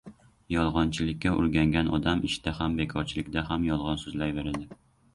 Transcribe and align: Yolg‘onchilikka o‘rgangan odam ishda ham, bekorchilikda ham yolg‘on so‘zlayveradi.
Yolg‘onchilikka 0.53 1.33
o‘rgangan 1.41 1.93
odam 1.99 2.25
ishda 2.31 2.57
ham, 2.63 2.81
bekorchilikda 2.83 3.47
ham 3.53 3.71
yolg‘on 3.73 4.05
so‘zlayveradi. 4.07 4.69